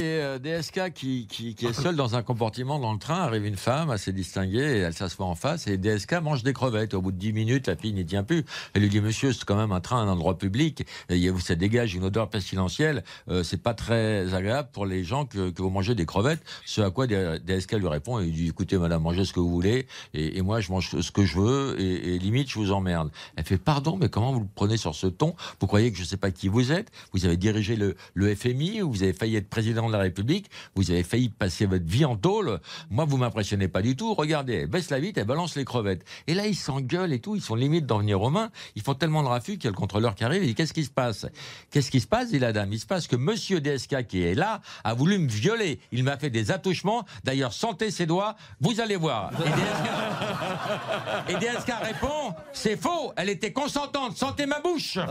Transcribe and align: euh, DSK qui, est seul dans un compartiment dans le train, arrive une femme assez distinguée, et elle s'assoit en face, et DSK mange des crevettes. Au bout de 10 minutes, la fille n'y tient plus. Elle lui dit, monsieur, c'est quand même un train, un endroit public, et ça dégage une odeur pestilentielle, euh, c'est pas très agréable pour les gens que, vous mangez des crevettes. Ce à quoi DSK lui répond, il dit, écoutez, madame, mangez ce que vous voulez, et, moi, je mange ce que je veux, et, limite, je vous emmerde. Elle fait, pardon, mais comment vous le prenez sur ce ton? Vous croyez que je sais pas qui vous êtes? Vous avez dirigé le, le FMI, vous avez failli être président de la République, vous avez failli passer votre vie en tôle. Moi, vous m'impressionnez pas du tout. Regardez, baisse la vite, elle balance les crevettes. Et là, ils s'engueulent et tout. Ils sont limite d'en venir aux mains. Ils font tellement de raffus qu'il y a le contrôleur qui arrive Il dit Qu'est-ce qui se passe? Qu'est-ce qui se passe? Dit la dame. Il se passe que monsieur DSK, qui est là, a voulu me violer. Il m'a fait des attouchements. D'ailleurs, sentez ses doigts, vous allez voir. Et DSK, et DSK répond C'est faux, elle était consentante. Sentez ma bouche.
euh, 0.00 0.38
DSK 0.38 0.92
qui, 0.92 1.26
est 1.62 1.72
seul 1.72 1.96
dans 1.96 2.16
un 2.16 2.22
compartiment 2.22 2.78
dans 2.78 2.92
le 2.92 2.98
train, 2.98 3.22
arrive 3.22 3.44
une 3.44 3.56
femme 3.56 3.90
assez 3.90 4.12
distinguée, 4.12 4.58
et 4.58 4.78
elle 4.78 4.94
s'assoit 4.94 5.26
en 5.26 5.34
face, 5.34 5.66
et 5.66 5.76
DSK 5.76 6.14
mange 6.22 6.42
des 6.42 6.52
crevettes. 6.52 6.94
Au 6.94 7.00
bout 7.00 7.12
de 7.12 7.16
10 7.16 7.32
minutes, 7.32 7.66
la 7.66 7.76
fille 7.76 7.92
n'y 7.92 8.04
tient 8.04 8.22
plus. 8.22 8.44
Elle 8.74 8.82
lui 8.82 8.88
dit, 8.88 9.00
monsieur, 9.00 9.32
c'est 9.32 9.44
quand 9.44 9.56
même 9.56 9.72
un 9.72 9.80
train, 9.80 9.98
un 9.98 10.08
endroit 10.08 10.38
public, 10.38 10.86
et 11.08 11.30
ça 11.40 11.54
dégage 11.54 11.94
une 11.94 12.04
odeur 12.04 12.28
pestilentielle, 12.30 13.04
euh, 13.28 13.42
c'est 13.42 13.62
pas 13.62 13.74
très 13.74 14.34
agréable 14.34 14.68
pour 14.72 14.86
les 14.86 15.04
gens 15.04 15.24
que, 15.24 15.52
vous 15.58 15.70
mangez 15.70 15.94
des 15.94 16.06
crevettes. 16.06 16.42
Ce 16.64 16.80
à 16.80 16.90
quoi 16.90 17.06
DSK 17.06 17.72
lui 17.72 17.88
répond, 17.88 18.20
il 18.20 18.32
dit, 18.32 18.48
écoutez, 18.48 18.78
madame, 18.78 19.02
mangez 19.02 19.24
ce 19.24 19.32
que 19.32 19.40
vous 19.40 19.50
voulez, 19.50 19.86
et, 20.14 20.40
moi, 20.42 20.60
je 20.60 20.70
mange 20.70 21.00
ce 21.00 21.10
que 21.10 21.24
je 21.24 21.38
veux, 21.38 21.80
et, 21.80 22.18
limite, 22.18 22.48
je 22.48 22.58
vous 22.58 22.72
emmerde. 22.72 23.10
Elle 23.36 23.44
fait, 23.44 23.58
pardon, 23.58 23.96
mais 23.96 24.08
comment 24.08 24.32
vous 24.32 24.40
le 24.40 24.46
prenez 24.54 24.76
sur 24.76 24.94
ce 24.94 25.06
ton? 25.06 25.34
Vous 25.60 25.66
croyez 25.66 25.90
que 25.90 25.98
je 25.98 26.04
sais 26.04 26.16
pas 26.16 26.30
qui 26.30 26.48
vous 26.48 26.72
êtes? 26.72 26.90
Vous 27.12 27.24
avez 27.24 27.36
dirigé 27.36 27.76
le, 27.76 27.96
le 28.14 28.34
FMI, 28.34 28.80
vous 28.80 29.02
avez 29.02 29.12
failli 29.12 29.36
être 29.36 29.48
président 29.48 29.87
de 29.88 29.92
la 29.92 29.98
République, 29.98 30.50
vous 30.74 30.90
avez 30.90 31.02
failli 31.02 31.28
passer 31.28 31.66
votre 31.66 31.84
vie 31.86 32.04
en 32.04 32.16
tôle. 32.16 32.60
Moi, 32.90 33.04
vous 33.04 33.16
m'impressionnez 33.16 33.68
pas 33.68 33.82
du 33.82 33.96
tout. 33.96 34.14
Regardez, 34.14 34.66
baisse 34.66 34.90
la 34.90 35.00
vite, 35.00 35.18
elle 35.18 35.26
balance 35.26 35.56
les 35.56 35.64
crevettes. 35.64 36.04
Et 36.26 36.34
là, 36.34 36.46
ils 36.46 36.56
s'engueulent 36.56 37.12
et 37.12 37.20
tout. 37.20 37.36
Ils 37.36 37.42
sont 37.42 37.54
limite 37.54 37.86
d'en 37.86 37.98
venir 37.98 38.20
aux 38.22 38.30
mains. 38.30 38.50
Ils 38.76 38.82
font 38.82 38.94
tellement 38.94 39.22
de 39.22 39.28
raffus 39.28 39.54
qu'il 39.54 39.64
y 39.64 39.68
a 39.68 39.70
le 39.70 39.76
contrôleur 39.76 40.14
qui 40.14 40.24
arrive 40.24 40.42
Il 40.42 40.48
dit 40.48 40.54
Qu'est-ce 40.54 40.72
qui 40.72 40.84
se 40.84 40.90
passe? 40.90 41.26
Qu'est-ce 41.70 41.90
qui 41.90 42.00
se 42.00 42.06
passe? 42.06 42.30
Dit 42.30 42.38
la 42.38 42.52
dame. 42.52 42.72
Il 42.72 42.80
se 42.80 42.86
passe 42.86 43.06
que 43.06 43.16
monsieur 43.16 43.60
DSK, 43.60 44.06
qui 44.06 44.22
est 44.22 44.34
là, 44.34 44.60
a 44.84 44.94
voulu 44.94 45.18
me 45.18 45.28
violer. 45.28 45.80
Il 45.92 46.04
m'a 46.04 46.16
fait 46.16 46.30
des 46.30 46.50
attouchements. 46.50 47.04
D'ailleurs, 47.24 47.52
sentez 47.52 47.90
ses 47.90 48.06
doigts, 48.06 48.36
vous 48.60 48.80
allez 48.80 48.96
voir. 48.96 49.30
Et 49.34 49.50
DSK, 49.50 51.28
et 51.28 51.34
DSK 51.34 51.72
répond 51.82 52.34
C'est 52.52 52.80
faux, 52.80 53.12
elle 53.16 53.28
était 53.28 53.52
consentante. 53.52 54.16
Sentez 54.16 54.46
ma 54.46 54.60
bouche. 54.60 54.98